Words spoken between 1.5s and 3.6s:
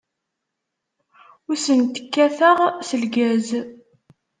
tent-kkateɣ s lgaz.